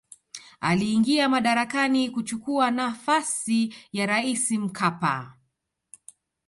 aliingia 0.59 1.29
madarakani 1.29 2.09
kuchukua 2.09 2.71
nafasi 2.71 3.75
ya 3.93 4.05
raisi 4.05 4.57
mkapa 4.57 5.37